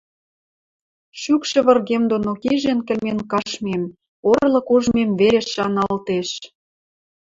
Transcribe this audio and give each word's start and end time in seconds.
Шӱкшӹ 1.21 1.59
выргем 1.65 2.03
доно 2.11 2.31
кижен-кӹлмен 2.41 3.19
каштмем, 3.31 3.83
орлык 4.31 4.67
ужмем 4.75 5.09
веле 5.19 5.41
шаналтеш... 5.53 6.29